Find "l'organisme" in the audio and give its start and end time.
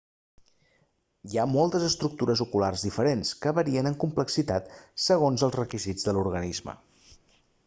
6.19-6.81